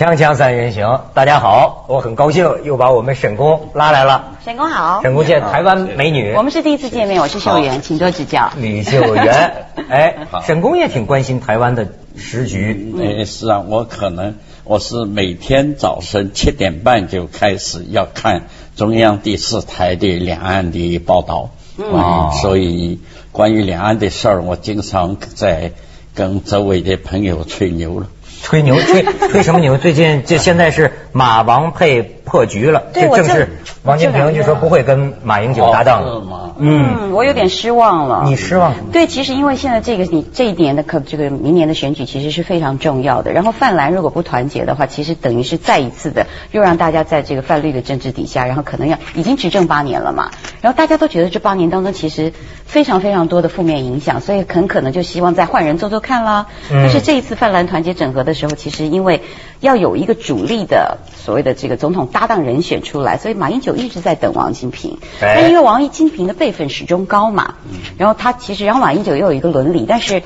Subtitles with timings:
[0.00, 4.38] 锵锵三人行，大家好，我很高兴又把我们沈工拉来了。
[4.42, 8.50] 沈工好，沈工见台湾美女，我们是第一次见面，我是秀媛，请多指教。
[8.56, 12.94] 李秀媛， 哎，沈工也挺关心台湾的时局。
[12.98, 18.44] 哎，是啊，我可能我是每天早晨七点半就开始要看
[18.76, 25.72] 中央第四台的两岸的报道，嗯，所以关于两岸的事儿，我经常在
[26.14, 28.06] 跟周围的朋友吹牛了。
[28.42, 29.76] 吹牛吹吹什么牛？
[29.76, 33.48] 最近这现在是马王配破局了，这正是
[33.82, 36.54] 王金平就说不会跟马英九搭档了。
[36.58, 38.24] 嗯，我有点失望了。
[38.26, 38.74] 你失望？
[38.92, 43.32] 对，其实因为现在这个你这一年的可这个明年的选举其实是非常重要的。
[43.32, 50.30] 然后泛蓝如果不团结的话，其实等于是再一次的又让大家在这个泛绿的政治底下，然后可能要已经执政八年了嘛。
[50.60, 52.32] 然后大家都觉得这八年当中其实
[52.66, 56.46] 非常非常多的负面影响，所以很可能就希望再换人做做看啦。
[56.68, 59.22] 但是这一次泛蓝团结整合的时候，其实因为
[59.60, 64.98] 要有一个主力的所谓的这个总统搭档人选出来，所以马英九一直在等王金平。
[65.20, 67.54] 那因为王金平的辈分始终高嘛，
[67.98, 70.22] 然后他其实，然后马英九又有一个伦理，但是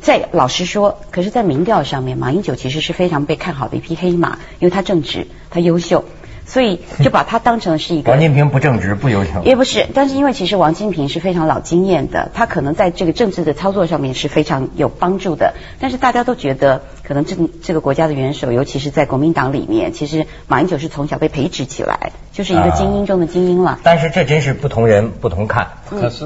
[0.00, 6.04] 在老实说，可是在民调上面，马英九其实是非常被看好的一匹黑马，因为他正直，他优秀。
[6.48, 15.52] 所以就把他当成是一个王金平不正直不优秀，也不是，但是因为其实王金平是非常老经验的，他可能在这个政治的操作上面是非常有帮助的。
[15.78, 23.78] 但是大家都觉得，可能这这个国家的元首，尤其是在国民党里面，其实马英九是从小被培植起来，就是一个精英中的精英了。
[23.82, 26.24] 但是这真是不同人不同看，可是。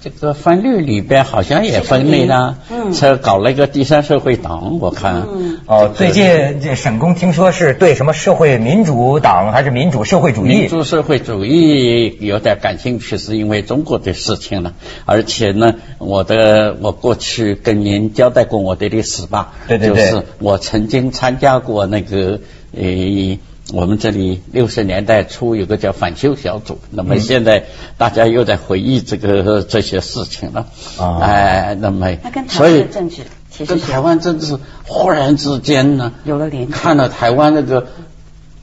[0.00, 10.50] 这个分律里边好像也分类了，嗯，才搞了一个第三社会党，我看，嗯，哦，最近这沈工听说是对什么社会民主党还是民主社会主义？
[10.50, 22.38] 民主社会主义有点感兴趣，是因为中国的事情了，而且呢，我的我过去跟您交代过我的历史吧，对对对，就是我曾经参加过那个
[22.76, 23.40] 诶。
[23.72, 27.66] 我们这里六十年代初有个叫反修小组，那么现在
[27.98, 30.66] 大家又在回忆这个这些事情了。
[30.98, 32.16] 啊，哎，那么
[32.48, 33.16] 所以政治
[33.50, 37.88] 其实跟台湾政治忽然之间呢有了联系，看了台湾那个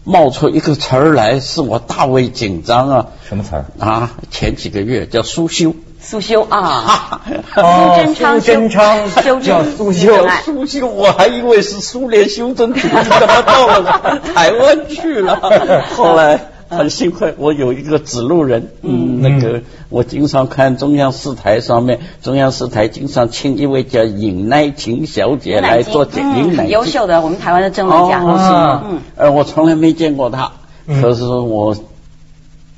[0.06, 3.08] 冒出一个词儿来，使我大为紧张啊。
[3.28, 4.12] 什么词儿啊？
[4.32, 5.76] 前几个月叫苏修。
[6.00, 7.22] 苏修啊，
[8.16, 9.10] 苏贞昌
[9.42, 15.42] 叫苏修，苏修，我还以为是苏联修真主义，怎么到了台湾去了？
[15.98, 16.40] 后来
[16.70, 26.24] 很幸亏我有一个指路人，嗯，那个我经常看中央四台上面，中央四台经常请一位叫尹乃琴小姐来做讲，
[26.56, 30.52] 很优秀的我们台湾的政论家，嗯，呃，我从来没见过她，
[30.88, 31.76] 可是我。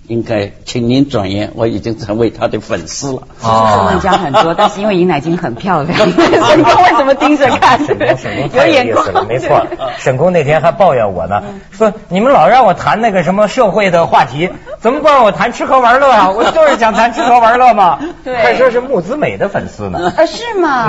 [0.07, 3.27] 应该，请您转言，我已经成为他的粉丝了。
[3.41, 7.77] 啊，评论家很多，但是因为尹乃金很漂亮，沈工为什么盯着看？
[7.85, 9.67] 沈工，沈工太有意思了，没错。
[9.97, 14.49] 沈工那天还抱怨我呢，说你们老让我谈那个什么社会的话题，
[14.79, 16.29] 怎么不让我谈吃喝玩乐啊？
[16.35, 17.99] 我就是想谈吃喝玩乐嘛。
[18.23, 20.13] 对，还说是木子美的粉丝呢。
[20.15, 20.87] 啊，是吗？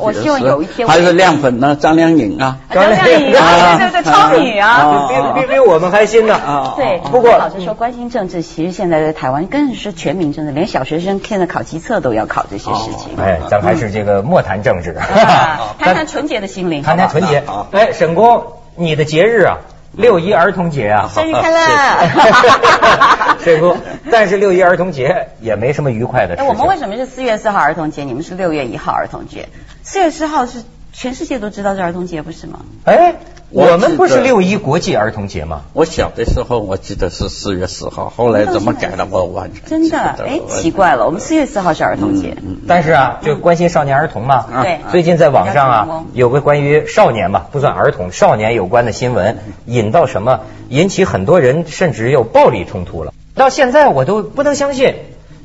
[0.00, 0.86] 我希望有一天。
[0.88, 1.76] 还是亮粉呢？
[1.78, 6.74] 张靓颖啊，张靓颖啊，对对对，超女啊，比比比我们还新呢啊。
[6.76, 8.20] 对，不过老实说，关心政。
[8.30, 13.16] 治其实现在在台湾更是全民政治，连小学生现在考基测都要考这些事情。
[13.20, 14.94] 哎，咱还是这个莫谈政治，
[15.80, 16.82] 谈谈纯洁的心灵。
[16.82, 17.42] 谈谈纯洁。
[17.72, 18.44] 哎，沈工，
[18.76, 19.58] 你的节日啊，
[19.92, 23.36] 六一儿童节啊，生日快乐。
[23.40, 23.76] 水 姑，
[24.10, 26.42] 但是六一儿童节也没什么愉快的事。
[26.42, 28.04] 我们为什么是四月四号儿童节？
[28.04, 29.48] 你们是六月一号儿童节？
[29.82, 30.62] 四月四号是
[31.00, 32.60] 全世界都知道是儿童节，不是吗？
[32.84, 33.14] 哎。
[33.52, 35.62] 我们不是六一国际儿童节吗？
[35.72, 42.36] 我小的时候我记得是四月四号，后来怎么改了我完全真的哎奇怪了，我们四月四号是儿童节，
[42.68, 44.46] 但是啊，就关心少年儿童嘛。
[44.62, 53.12] 对，最近在网上啊，有个关于少年吧，不算儿童，少年有关的新闻，引到什么，引起很多人甚至有暴力冲突了。
[53.34, 54.94] 到现在我都不能相信，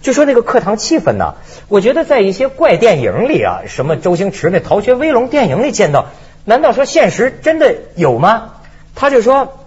[0.06, 1.34] 就说那个课堂气氛呢，
[1.68, 6.06] 我觉得在一些怪电影里啊，什么周星驰那《逃学威龙》电影里见到。
[6.44, 8.52] 难道说现实真的有吗？
[8.94, 9.58] 他就说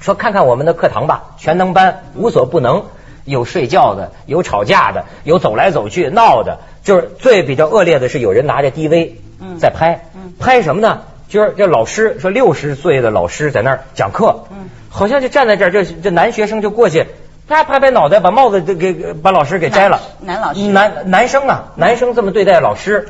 [0.00, 2.86] 说看看我们的课堂吧，全能班无所不能，
[3.24, 9.12] 有睡觉的，有吵架的，有走来走去闹的，就是最比较恶劣的是有人拿着 DV
[9.60, 10.06] 在拍，
[10.40, 11.02] 拍什么呢？
[11.28, 14.46] 就是这老师说六十岁的老师在那儿讲课，
[14.88, 17.06] 好像就站在这儿，这这男学生就过去
[17.48, 20.00] 啪拍拍脑袋，把帽子给给把老师给摘了。
[20.20, 23.08] 男老师，男男生啊，男生这么对待老师。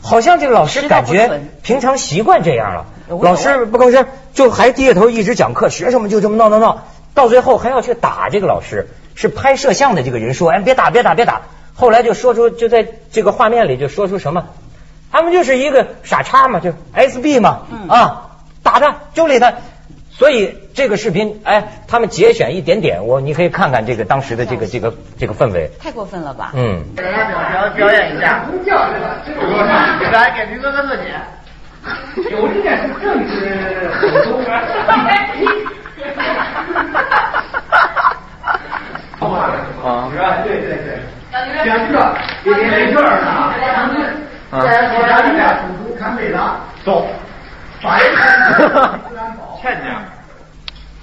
[0.00, 2.86] 好像这个老师感觉平常习惯这样了，
[3.20, 8.88] 老师不吭声，就还低着头一直讲课，学生们就这么闹闹闹，到最后还要去打这个老师。
[9.16, 11.42] 是拍摄像的这个人说：“哎，别打，别打，别打。”
[11.74, 14.44] 后来就说出就在这个画面里就说出什么，
[15.10, 18.28] 他们就是一个傻叉嘛，就 SB 嘛，啊，
[18.62, 19.54] 打他，就理他。
[20.18, 25.70] 所以这个视频，哎，他们节选一点点，我你可以看看这个当时的这个这个这个氛围。
[25.78, 26.50] 太过分了吧？
[26.56, 28.44] 嗯，给大家表表表演一下，
[30.12, 31.04] 来给驴哥哥自己。
[32.32, 34.50] 有这件事正是很重要。
[39.84, 40.10] 啊，
[40.44, 40.98] 对 对对，
[41.62, 41.94] 选这，
[42.42, 43.54] 给您没事儿啊。
[44.50, 46.38] 在国家里面处处看北的，
[46.84, 47.06] 走，
[47.82, 48.00] 白
[49.62, 50.02] 看欠家。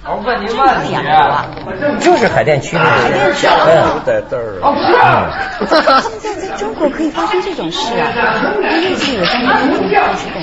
[0.08, 1.46] 我问您万题啊，
[1.98, 4.60] 就是海淀区那个，就在这儿。
[4.62, 5.26] 哦，是啊。
[6.22, 8.06] 现在在中国可以发生这种事啊！
[8.70, 10.40] 第一次有这么多种故事动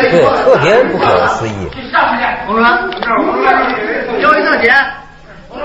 [0.00, 1.68] 对，特别不可思议。
[1.90, 3.48] 上去，红川，红川，
[4.22, 4.72] 交一正钱。
[5.52, 5.58] 老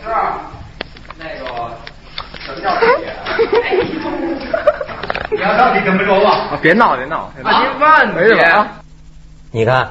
[0.00, 0.08] 师，
[1.18, 1.44] 那个
[2.40, 2.66] 什么叫？
[5.30, 6.56] 你要到底怎么着吧？
[6.62, 8.66] 别闹，别闹，那您问没什么啊。
[9.52, 9.90] 你看，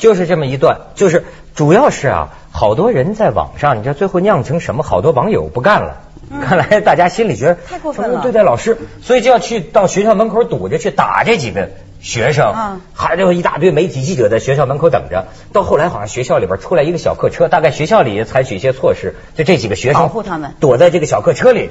[0.00, 1.24] 就是这么一段，就是
[1.54, 4.82] 主要是啊，好多人在网上，你知道最后酿成什么？
[4.82, 5.98] 好多网友不干了。
[6.42, 11.68] 看来大家心里觉得太过分了对待老师，所以就要去到学校门口堵着去打这几个
[12.00, 15.26] 学生，嗯还有一大堆媒体记者在学校门口等着。
[15.52, 21.68] 到后来好像学校里边出来一个小客车，大概学校里也采取一些措施，就这几个学生保护他们躲在这个小客车里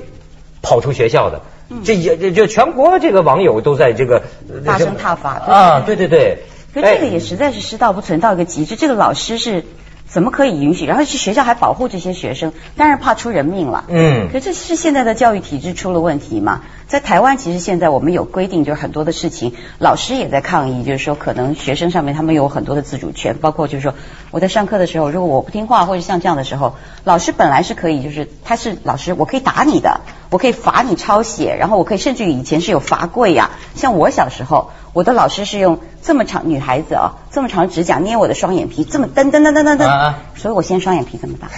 [0.61, 1.41] 跑出学校的。
[1.69, 4.23] 嗯这也这这全国这个网友都在这个
[4.53, 6.43] 呃大声挞伐对啊，对对对。
[6.81, 9.65] 可这个哎也实在是师道不存到一个极致，这个老师是
[10.07, 10.85] 怎么可以允许？
[10.85, 13.85] 然后去学校还保护这些学生，当然怕出人命了。
[13.89, 16.61] 嗯可这是现在的教育体制出了问题嘛？
[16.87, 23.93] 在台湾，其实现在我们有规定，就是很多的事情，老师也在抗议，就是说可能学生上面他们有很多的自主权，包括就是说
[24.31, 26.73] 我在上课的时候，如果我不听话或者像这样的时候，
[27.03, 30.01] 老师本来是可以，就是他是老师，我可以打你的，
[30.31, 41.49] 我可以罚你抄写，然后我可以甚至于以前是有罚跪呀、像我小时候，我的老师是用这么长女孩子啊、这么长指甲捏我的双眼皮，这么噔噔噔噔噔噔，所以我现在双眼皮这么大，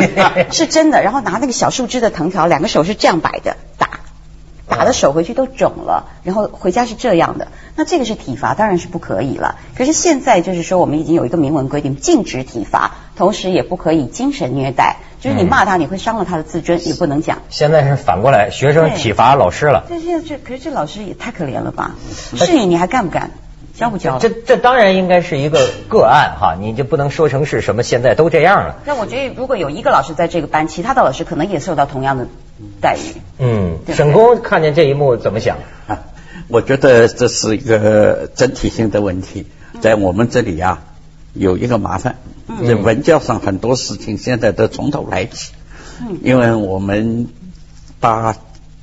[0.50, 1.02] 是真的。
[1.02, 3.88] 然后拿那个小树枝的藤条，两个手是这样摆的打。
[4.70, 9.56] 打的手回去都肿了，然后回家是这样的，那这个是体罚，当然是不可以了。
[9.76, 17.38] 可是现在就是说，我们已经有一个明文规定，禁止体罚，同时也不可以精神虐待，就是你骂他，你会伤了他的自尊，也不能讲。
[17.50, 19.84] 现在是反过来，学生体罚老师了。
[19.88, 21.96] 这现在这，可是这老师也太可怜了吧？
[22.36, 23.30] 是你，你还干不干？
[23.74, 24.18] 教不教？
[24.18, 28.76] 这这当然应该是一个个案哈，你就不能说成是什么现在都这样了。
[28.84, 32.26] 那我觉得，如果有一个老师在这个班，其他的老师可能也受到同样的
[32.80, 33.20] 待遇。
[33.38, 35.58] 嗯，沈工看见这一幕怎么想？
[35.86, 36.00] 啊，
[36.48, 39.46] 我觉得这是一个整体性的问题，
[39.80, 40.82] 在我们这里啊
[41.32, 42.16] 有一个麻烦，
[42.66, 45.52] 在文教上很多事情现在都从头来起，
[46.00, 46.18] 嗯。
[46.22, 47.28] 因为我们
[48.00, 48.36] 把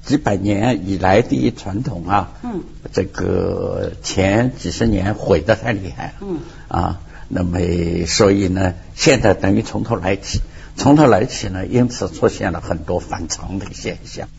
[0.05, 2.61] 几百年以来的传统啊，嗯，
[2.93, 6.39] 这个前几十年毁得太厉害了，嗯，
[6.69, 7.59] 啊，那么
[8.07, 10.39] 所以呢，现在等于从头来起，
[10.77, 14.29] 从头来起呢，因此出现了很多反常的现象。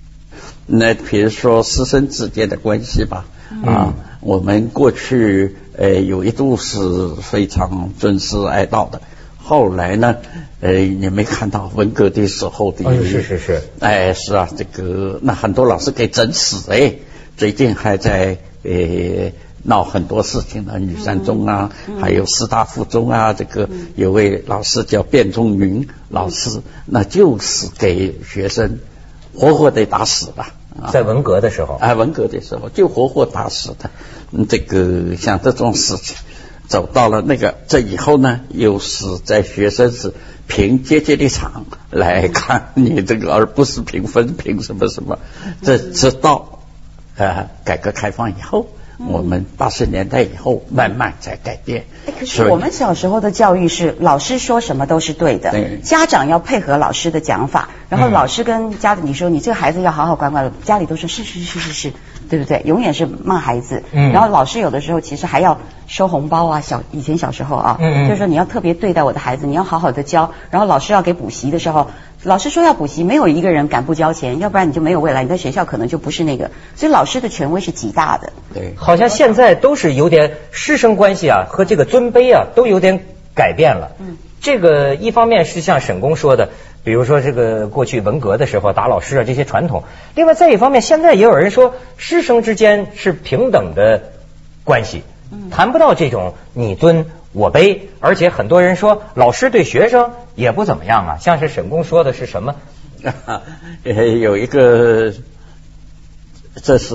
[0.66, 3.26] 那比如说师生之间的关系吧，
[3.64, 6.78] 啊，我们过去呃有一度是
[7.16, 9.02] 非常尊师爱道的，
[9.36, 10.16] 后来呢，
[10.60, 16.94] 呃，你没看到文革的时候的，哎是是是，哎，是啊，这个那很多老师给整死哎，
[17.36, 28.78] 最近还在呃闹很多事情的，女三中啊，还有师大附中啊，这个有位老师叫卞仲云老师，那就是给学生
[29.34, 30.46] 活活的打死了。
[30.80, 33.90] 啊在文革的时候，哎，文革的时候就活活打死的。
[34.30, 36.16] 嗯，这个像这种事情，
[36.68, 40.14] 走到了那个这以后呢，又是在学生是
[40.46, 45.18] 凭阶级立场来看你这个，而不是凭分凭什么什么。
[45.62, 46.60] 这直到
[47.16, 48.68] 呃改革开放以后，
[49.06, 51.84] 我们八十年代以后慢慢在改变。
[52.06, 61.92] 哎，可是我们小时候的教育是老师说什么都是对的，对家长要配合老师的讲法，然后老师跟家里你说你这个孩子要好好管管，家里都说是是是是是，
[62.28, 62.62] 对不对？
[62.64, 71.88] 永远是骂孩子，嗯然后老师有的时候其实还要收红包啊，小以前小时候啊，就是说你要特别对待我的孩子，你要好好的教，然后老师要给补习的时候。
[72.24, 78.32] 老师说要补习，没有一个人敢不交钱，要不然你就没有未来，你在学校可能就不是那个，所以老师的权威是极大的。
[78.52, 83.92] 对，好像现在都是有点师生关系啊和这个尊卑啊都有点改变了。
[84.00, 86.48] 嗯，这个一方面是像沈工说的，
[86.82, 89.84] 比如说这个过去文革的时候打老师啊这些传统，
[90.16, 94.10] 另外再一方面，现在也有人说师生之间是平等的
[94.64, 95.04] 关系，
[95.52, 102.54] 谈不到这种你尊我背，而且很多人说老师对学生也不怎么样啊，像是沈工说的是什么？
[103.84, 105.12] 呃， 有一个，
[106.62, 106.94] 这是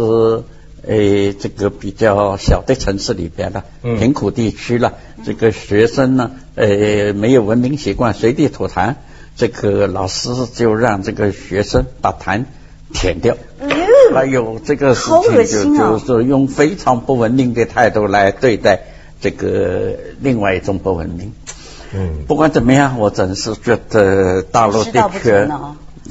[0.86, 8.96] 呃，这个比较小的城市里边的贫苦地区了，这个学生呢，呃，没有文明习惯，随地吐痰，
[9.38, 12.46] 这个老师就让这个学生把痰
[12.94, 13.38] 舔掉。
[14.14, 15.10] 哎呦，这个事
[15.46, 18.82] 情就就是用非常不文明的态度来对待
[19.24, 21.32] 这个另外一种不文明。
[21.94, 25.50] 嗯，不管怎么样，我总是觉得大陆的确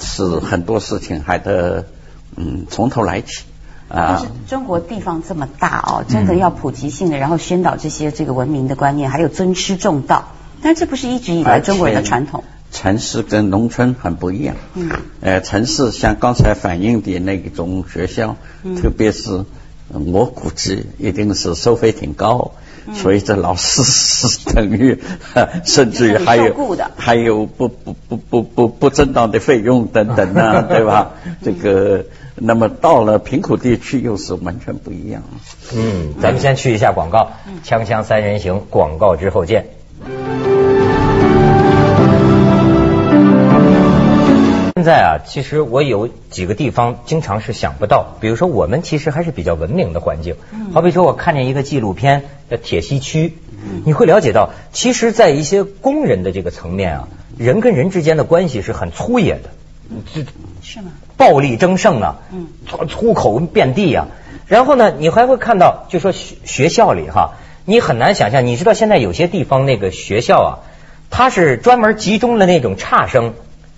[0.01, 1.85] 是很多事情还得
[2.37, 3.45] 嗯从头来起。
[3.91, 10.29] 但是中国地方这么大哦，真的要普及性的，然后宣导这些这个文明的观念，还有尊师重道。
[10.63, 12.45] 但这不是一直以来中国人的传统。
[12.71, 14.57] 城市跟农村很不一样。
[14.73, 14.89] 嗯。
[15.21, 18.37] 呃，城市像刚才反映的那种学校，
[18.81, 19.45] 特别是
[19.91, 22.53] 我估计一定是收费挺高，
[22.95, 24.99] 所以这老师是等于
[25.65, 31.13] 甚至于还有还有不不不不不不正当的费用等等啊， 对吧？
[31.43, 32.05] 这个。
[32.35, 35.23] 那么到了贫苦地区又是完全不一样。
[35.75, 37.31] 嗯，咱们先去一下广告，
[37.63, 39.67] 锵锵三人行，广告之后见。
[44.83, 50.35] 现在啊，其实我有几个地方经常是想不到，比如说我们其实还是比较文明的环境。
[50.75, 53.29] 好比说我看见一个纪录片叫《铁西区》，
[53.85, 57.09] 你会了解到，其实，在一些工人的这个层面啊，
[57.39, 59.51] 人跟人之间的关系是很粗野的。
[60.13, 60.25] 这
[60.65, 60.91] 是吗？
[61.17, 62.49] 暴力争胜啊，嗯，
[62.89, 64.09] 粗口遍地啊。
[64.49, 67.35] 然后呢，你还会看到，就说学学校里哈，
[67.67, 68.45] 你很难想象。
[68.45, 70.51] 你知道现在有些地方那个学校啊，
[71.09, 73.35] 它是专门集中了那种差生、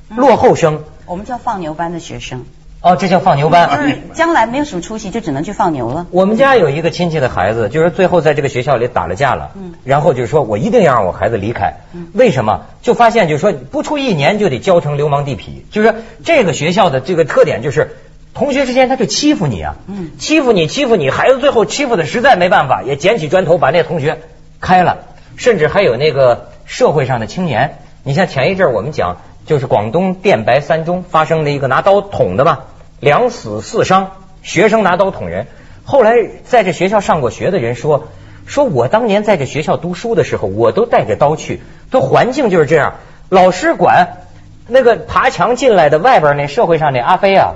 [0.08, 0.82] 落后生。
[1.06, 2.44] 我们叫放牛班的学生。
[2.80, 3.96] 哦，这叫放牛班。
[4.12, 6.06] 将来没有什么出息，就只能去放牛了。
[6.10, 9.52] 我们家有一个亲戚的孩子，就是最后在这个学校里打了架了。
[9.54, 9.72] 嗯。
[9.84, 11.72] 然后就是说我一定要让我孩子离开。
[11.94, 12.08] 嗯。
[12.12, 12.66] 为什么？
[12.82, 15.62] 就发现就是说不出一年就得教成流氓地痞。
[15.70, 15.94] 就是
[16.24, 17.96] 这个学校的这个特点就是，
[18.34, 19.76] 同学之间他就欺负你啊。
[19.86, 20.10] 嗯。
[20.18, 24.18] 欺负你，欺负你，孩子最后欺负的实在没办法，也捡起砖头把那同学
[24.60, 24.98] 开了。
[25.36, 32.60] 甚至还有那个社会上的青年，你像前一阵我们讲，就是广东电白三中发生的一个拿刀捅的嘛。
[33.00, 35.46] 两死四伤，学生拿刀捅人。
[35.84, 38.08] 后来在这学校上过学的人说，
[38.46, 41.60] 说我当年在这学校读书的时候，我都带着刀去。
[41.90, 42.94] 这环境就是这样，
[43.28, 44.18] 老师管
[44.66, 47.54] 那个爬墙进来的外边那社会上那阿飞啊，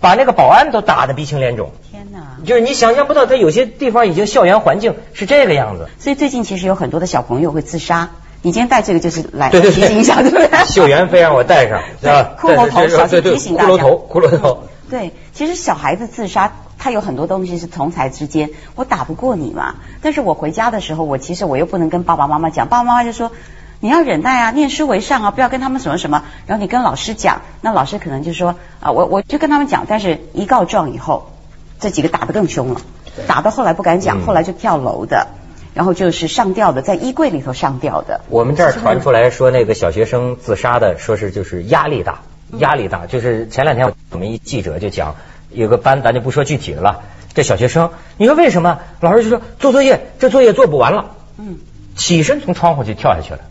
[0.00, 1.70] 把那个保安都打得鼻青脸肿。
[1.92, 2.38] 天哪！
[2.44, 5.88] 就是你想象不到，他有些地方已经校园环境是这个样子。
[6.00, 8.10] 所以最近其实有很多的小朋友会自杀。
[8.42, 10.48] 你今天带这个就是来提醒一下，对不对？
[10.66, 12.30] 秀媛非让我带上， 对吧？
[12.40, 13.70] 骷髅头，小心提醒大家。
[13.70, 14.64] 骷髅头，骷髅头。
[14.90, 19.74] 对，其实小孩子自杀，他有很多东西是同才之间，我打不过你嘛。
[20.02, 23.30] 但是我回家的时候，我其实我又不能跟爸爸妈妈讲，爸爸妈妈就说
[23.78, 26.24] 你要忍耐啊，念书为上啊，不要跟他们什么什么。
[26.46, 31.30] 然后你跟老师讲，那老师可能就说啊，我我就跟他们讲，但是一告状以后，
[31.78, 32.80] 这几个打得更凶了，
[33.28, 35.28] 打到后来不敢讲，后来就跳楼的，
[35.74, 38.20] 然后就是上吊的，在衣柜里头上吊的。
[38.28, 42.20] 我们这儿传出来说，那个小学生自杀的，说是就是压力大。
[42.58, 45.14] 压力大，就是前两天我们一记者就讲，
[45.50, 48.80] 有个班咱就不说具体的了，这小学生，你说为什么？
[48.98, 51.58] 老师就说做作业，这作业做不完了，嗯，
[51.94, 53.42] 起身从窗户就跳下去了，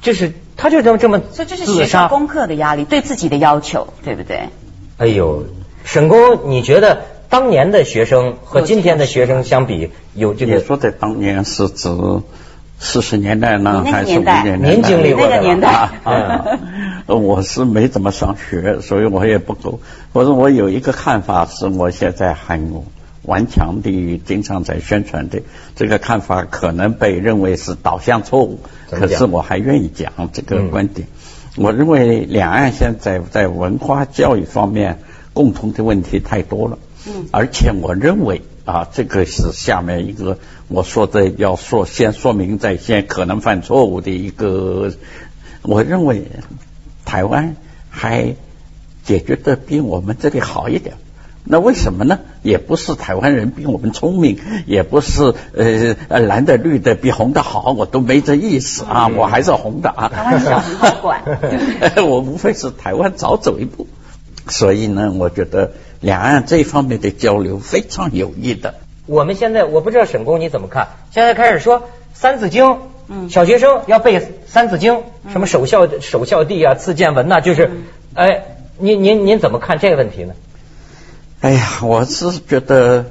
[0.00, 4.50] 就是他就这么这么所以这是学校功课的压力，对自己的要求，对不对？
[4.98, 5.46] 哎呦，
[5.82, 10.54] 沈工，你觉得当年的学生和今天的学生相比，有这个？
[10.56, 11.88] 你说的当年是指？
[12.80, 14.70] 四十年代呢，还是五十年代？
[14.70, 15.68] 您经历过那个年代
[16.04, 16.44] 啊？
[17.06, 19.80] 我是没怎么上学，所以我也不够。
[20.12, 22.84] 我说我有一个看法，是我现在很
[23.22, 25.42] 顽强的，经常在宣传的。
[25.74, 31.08] 这个看法可能被认为是导向错误，可是我还愿意讲这个观点。
[31.56, 35.00] 我认为两岸现在在文化教育方面
[35.32, 36.78] 共同的问题太多了。
[37.08, 38.42] 嗯，而且我认为。
[38.68, 40.36] 啊，这个是下面一个
[40.68, 44.92] 我说的要说先说明在先可能犯错误的一个，
[45.62, 46.26] 我认为
[47.06, 47.56] 台湾
[47.88, 48.36] 还
[49.04, 50.96] 解决的比我们这里好一点。
[51.44, 52.18] 那为什么呢？
[52.42, 60.10] 也不是台湾人比我们聪明，也不是呃蓝的绿的比红的好，我都没这意思啊，我还是红的啊。
[60.10, 61.22] 台湾小很好管，
[62.06, 63.86] 我无非是台湾早走一步，
[64.46, 65.72] 所以呢，我觉得。
[66.00, 68.74] 两岸这方面的交流非常有益的。
[69.06, 70.88] 我们现在我不知道沈工你怎么看？
[71.10, 71.80] 现在开始说
[72.12, 72.64] 《三字经》，
[73.08, 74.94] 嗯，小学生要背《三字经》，
[75.32, 77.70] 什么首孝首孝弟啊，次见闻呐，就是，
[78.12, 78.44] 哎，
[78.76, 80.34] 您您您怎么看这个问题呢？
[81.40, 83.06] 哎呀，我是觉得，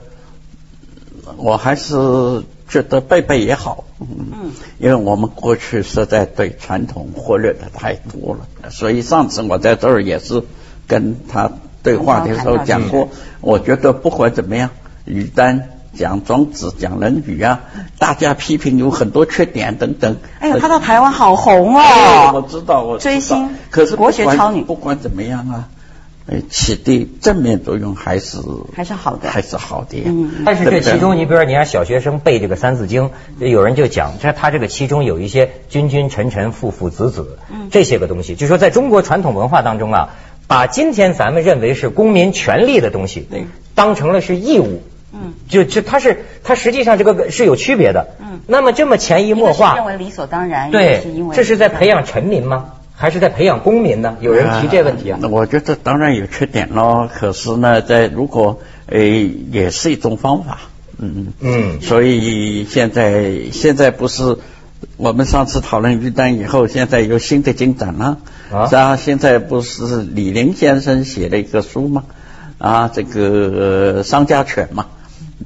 [1.38, 10.44] 我还是觉得背背也好，嗯，因为我们过去实在对传统忽略的太多了，所以上次我在这儿也是
[10.88, 11.51] 跟他。
[11.84, 13.10] 对话的时候讲过，
[13.42, 14.70] 我觉得不管怎么样，
[15.06, 15.70] 于丹。
[15.94, 17.62] 讲庄子，讲论语啊，
[17.98, 20.18] 大家批评有很多缺点等等。
[20.40, 22.34] 哎呦，他到台湾好红哦！
[22.36, 25.70] 我知道，我追星，可是国学超女，不管怎么样啊，
[26.28, 28.38] 呃，起的正面作用还是
[28.76, 30.04] 还是好的，还是好的。
[30.06, 33.10] 嗯，但是这其中，你比如说，你让小学生背这个《三字经》，
[33.48, 37.40] 有人就讲，这他这个其中有一些君君臣臣父父子子，
[37.72, 40.10] 这些个东西，就说在中国传统文化当中啊，
[40.48, 43.27] 把今天咱们认为是公民权利的东西，
[43.75, 44.82] 当成了是义务。
[45.13, 48.16] 嗯，就就它是它实际上这个是有区别的。
[48.20, 50.70] 嗯，那么这么潜移默化，认为理所当然。
[50.70, 51.01] 对，
[51.34, 52.74] 这是在培养臣民吗？
[52.94, 54.18] 还是在培养公民呢？
[54.22, 55.20] 有人提这问题啊。
[55.22, 60.60] 那我觉得当然有缺点咯，可是呢，在如果呃也是一种方法。
[60.98, 61.82] 嗯嗯。
[61.82, 64.38] 所以现在现在不是
[64.98, 68.20] 我们上次讨论于丹以后，现在有新的进展了。
[68.52, 68.96] 啊。
[68.96, 72.04] 现在不是李林先生写了一个书吗？
[72.58, 74.88] 啊，这个商家犬嘛。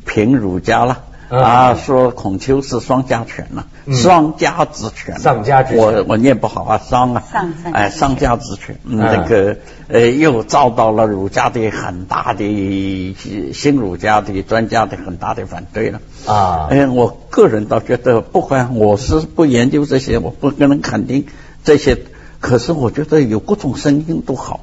[0.05, 5.17] 评儒家了啊，说孔丘是双家犬了，双家之犬。
[5.17, 7.23] 丧家之犬，我我念不好啊，双啊，
[7.71, 9.57] 哎，丧家之犬，那个
[9.87, 13.15] 呃，又遭到了儒家的很大的
[13.53, 16.01] 新儒家的专家的很大的反对了。
[16.25, 16.67] 啊。
[16.69, 21.27] 哎，我个人倒觉得，不管我是不研究这些，我不可能肯定
[21.63, 21.97] 这些，
[22.41, 24.59] 可是我觉得有各种声音都好。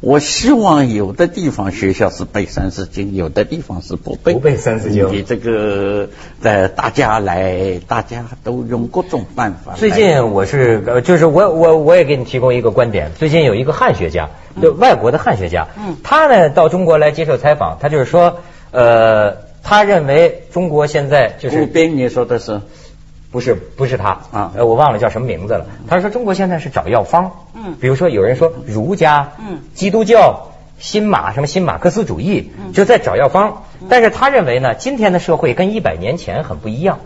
[0.00, 4.34] 我希望有的地方学校是背《三字经》，有的地方是不背。
[4.34, 5.06] 不背《三字经》。
[5.10, 6.08] 你这个
[6.42, 9.74] 呃，大家来，大家都用各种办法。
[9.74, 13.12] 最近我是就是我我我也给你提供一个观点。
[13.18, 14.28] 最近有一个汉学家，
[14.60, 18.38] 就外国的汉学家，嗯，他呢到中国来接受采访，他就是说，
[18.72, 21.60] 呃，他认为中国现在就是。
[21.60, 22.60] 顾斌，你说的是？
[23.34, 25.66] 不是不是他啊，我忘了叫什么名字了。
[25.88, 33.64] 他说中国现在是找药方，嗯，比如说有人说儒家，嗯，基督教，新马什么新马克思主义，就在找药方。
[33.88, 37.00] 但是他认为呢，今天的社会跟一百年前很不一样。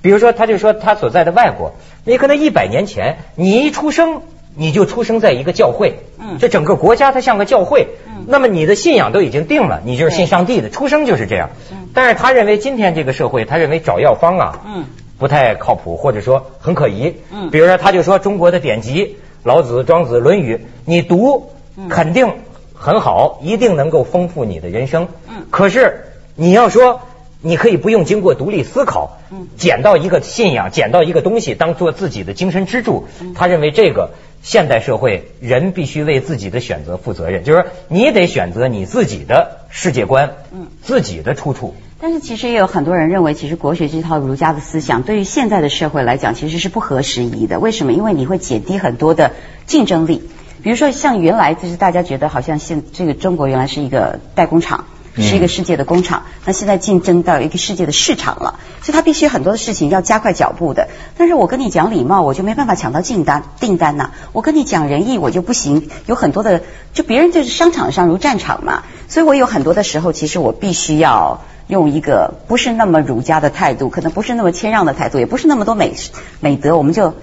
[0.00, 1.74] 比如说，他就说他所在的外国，
[2.06, 4.22] 你可能一百年前你一出生
[4.56, 11.50] 你就出生在一个教会，嗯，这整个国家它像个教会，嗯，那么你的信仰都已经定了，你就是信上帝的，出生就是这样。
[11.70, 14.86] 嗯，但是他认为今天这个社会，他认为找药方啊，嗯。
[15.24, 17.14] 不太靠谱，或者说很可疑。
[17.32, 19.06] 嗯，比如说，他就说中国的典籍
[19.42, 21.50] 《老子》《庄子》《论语》，你读
[21.88, 22.30] 肯定
[22.74, 25.08] 很好，一定能够丰富你的人生。
[25.26, 27.00] 嗯，可是你要说
[27.40, 33.06] 你可以不用经过独立思考，嗯，捡到一个信仰，捡到一个东西当做自己的精神支柱。
[33.34, 34.10] 他认为这个
[34.42, 41.74] 现代社会人必须为自己的选择负责任，就是说你得选择你自己的世界观，嗯，自己的出处。
[42.06, 47.58] 但是其实也有很多人认为，其实国学这套儒家的思想对于现在的社会来讲，其实是不合时宜的。
[47.58, 47.94] 为什么？
[47.94, 49.30] 因为你会减低很多的
[49.64, 50.22] 竞争力。
[50.62, 54.84] 比如说，像原来就是大家觉得好像现这个中国原来是一个代工厂，
[55.16, 56.24] 是一个世界的工厂。
[56.44, 60.88] 那现在竞争到一个世界的市场了，所以它必须很多的事情要加快脚步的。
[61.16, 64.10] 但是我跟你讲礼貌，我就没办法抢到订单订单呐。
[64.32, 65.88] 我跟你讲仁义，我就不行。
[66.04, 66.60] 有很多的，
[66.92, 68.82] 就别人就是商场上如战场嘛。
[69.08, 71.40] 所以我有很多的时候，其实我必须要。
[71.66, 75.94] 用一个不是那么儒家的态度，可能不是那么谦让的态度，也不是那么多美
[76.40, 77.14] 美德，我们就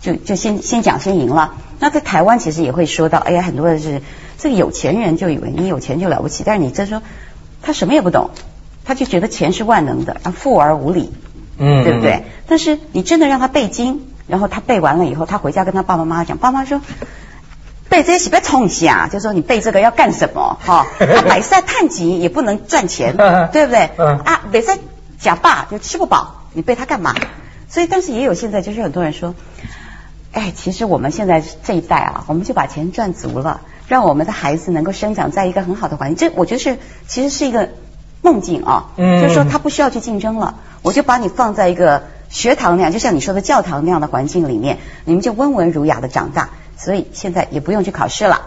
[0.00, 1.54] 就就先先讲先赢了。
[1.80, 4.02] 那在台湾其实也会说到，哎呀，很多的是
[4.38, 7.02] 这个有钱人就以为你有钱就了不起，但是你再说
[7.62, 8.30] 他什么也不懂，
[8.84, 11.12] 他就觉得钱是万能的，啊，富而无礼，
[11.58, 12.24] 嗯，对不对？
[12.46, 16.80] 但是你真的让他背经，然后他背完了以后，他回家跟他爸爸妈妈讲，爸妈说。
[17.88, 20.58] 背这些是不要冲啊，就说你背这个要干什么？
[20.60, 23.16] 哈，他 百赛探级也不能赚钱，
[23.52, 23.90] 对不对？
[24.24, 24.78] 啊，百赛
[25.18, 27.14] 假霸就吃不饱，你背它干嘛？
[27.68, 29.34] 所以，但是也有现在就是很多人说，
[30.32, 36.28] 哎，其实我们现在这一代啊，我们就把钱赚足了，让我们的孩子能够生长在一个很好的环境。
[36.28, 37.70] 这我觉得是其实是一个
[38.22, 46.50] 梦境啊，就是说他不需要去竞争了，我就把你放在一个学堂那样，就像你说的教堂那样的环境里面，你们就温文儒雅的长大。
[46.78, 48.40] 所以现在也不用去考试了，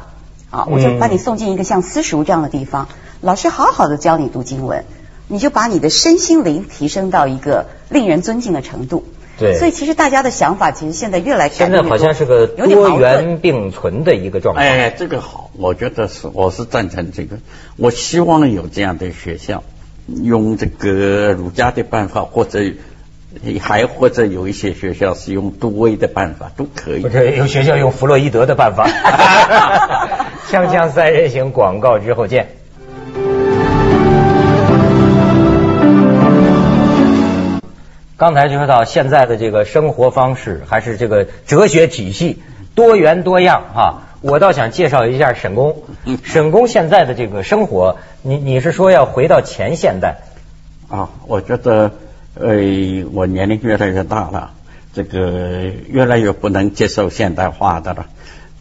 [0.49, 2.87] 啊，我就把你送进一个像私塾这样的地方，
[3.19, 4.85] 老师好好的教你读经文，
[5.27, 9.03] 你就把你的身心灵提升到一个令人尊敬的程度。
[9.37, 14.61] 对，所以其实大家的想法其实现在越来越现在好像是个多元并存的一个状态。
[14.61, 17.37] 哎，这个好，我觉得是，我是赞成这个。
[17.75, 19.63] 我希望有这样的学校，
[20.07, 22.61] 用这个儒家的办法或者。
[23.61, 28.87] 还或者有一些学校是用杜威的办法都可以，或者有学校用弗洛伊德的办法。
[30.51, 32.49] 锵锵三人行广告之后见。
[38.17, 42.43] 刚才就说到现在的这个生活方式，还是这个哲学体系
[42.75, 44.07] 多元多样啊。
[44.21, 45.81] 我倒想介绍一下沈工，
[46.23, 50.17] 沈工现在的这个生活，你你是说要回到前现代？
[50.87, 51.91] 啊，我觉得，
[52.35, 54.51] 呃，我年龄越来越大了，
[54.93, 58.05] 这个越来越不能接受现代化的了。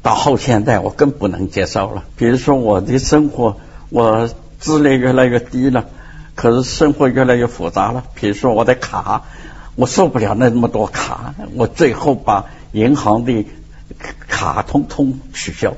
[0.02, 2.04] 到后现代，我更不能接受了。
[2.16, 3.58] 比如说，我的生活，
[3.90, 4.28] 我
[4.60, 5.86] 智力越来越低了，
[6.34, 8.04] 可是生活越来越复杂了。
[8.14, 9.24] 比如说，我的卡，
[9.76, 13.46] 我受不了那么多卡，我最后把银行的
[14.26, 15.74] 卡通通取消。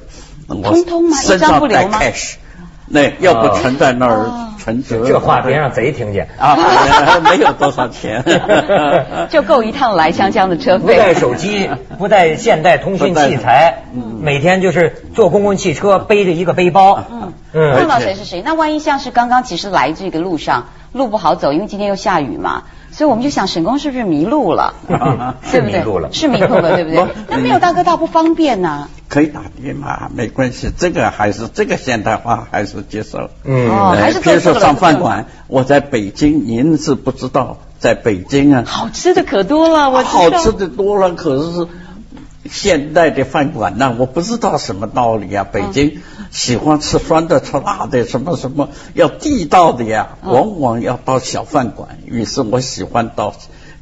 [0.47, 1.17] 通通吗？
[1.17, 2.35] 身上带 cash，
[2.87, 4.27] 那要不存在那儿
[4.59, 5.05] 存折？
[5.07, 6.57] 这话别让贼听见啊！
[7.25, 8.23] 没有多少钱，
[9.31, 10.95] 就够一趟来湘江的车费。
[10.95, 11.69] 不带手机，
[11.99, 13.85] 不带现代通讯器材，
[14.21, 17.03] 每天就是坐公共汽车，背着一个背包。
[17.11, 18.43] 嗯嗯，碰到谁是谁？
[18.45, 22.65] 那万一像是刚刚其实来这个路上路不好走，因为今天又下雨嘛。
[22.93, 24.75] 所以我们就想，沈工是不是迷路了？
[25.43, 27.07] 是迷路了，是迷路了，对不对？
[27.29, 28.89] 那没有大哥大不方便呢。
[29.09, 30.71] 可以打的嘛，没关系。
[30.77, 33.31] 这个还是这个现代化还是接受。
[33.45, 41.67] 嗯，哦，还是比如说上饭馆，我在北京，您是不知道，在北京啊，好吃的可多了，我好吃的多了，可是。
[42.51, 45.47] 现代的饭馆呢，我不知道什么道理啊。
[45.51, 46.01] 北京
[46.31, 51.99] 喜欢吃酸的、吃辣的，什么什么要地道的呀，往往要到小饭馆。
[52.07, 53.35] 于是我喜欢到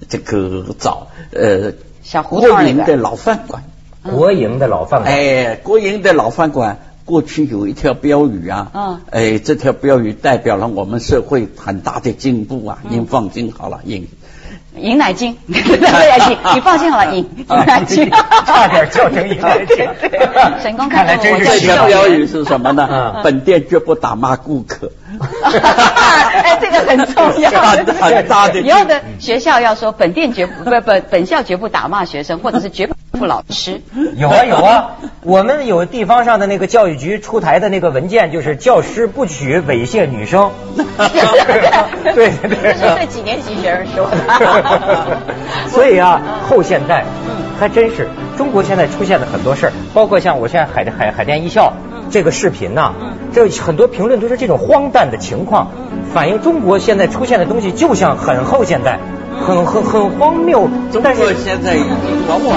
[0.08, 3.64] 这个找呃小胡国营的老饭馆。
[4.02, 5.12] 国营的老饭馆。
[5.12, 12.78] 哎，国营的老饭馆过去有一条标语啊，嗯，哎，这条标语代表了我们社会很大的进步啊。
[12.88, 14.08] 您放心好了，您。
[14.76, 18.08] 饮奶精， 对对，你放心好了，饮饮奶精，
[18.46, 19.88] 差点叫成饮奶精。
[20.62, 23.20] 神功看来真是这条标语是什么呢？
[23.24, 24.90] 本店绝不打骂顾客。
[25.42, 27.50] 哎，这个很重要。
[27.50, 28.60] 很大的。
[28.60, 33.82] 以后的学校要说，本店绝不不本本校绝不打骂学生，或者是绝不不老师。
[34.16, 40.50] 有啊有啊，我们有地方上的那个教育局出台的那个文件，就是教师不许猥亵女生。
[40.74, 42.72] 对 对对。
[42.72, 45.18] 这是对几年级学生说的。
[45.68, 47.04] 所以啊，后现代，
[47.60, 51.74] 还真是中国现在出现的很多事儿，包括像我现在海海海淀一校
[52.10, 52.94] 这个视频呐，
[53.34, 55.70] 这很多评论都是这种荒诞的情况，
[56.14, 58.98] 反映中国现在出现的东西就像很后现代，
[59.46, 60.68] 很很很荒谬。
[60.90, 61.86] 中国现在已经
[62.28, 62.56] 往往。